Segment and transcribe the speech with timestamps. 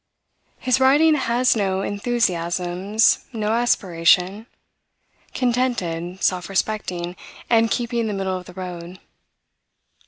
[0.57, 4.47] His writing has no enthusiasms, no aspiration;
[5.35, 7.15] contented, self respecting,
[7.51, 8.99] and keeping the middle of the road.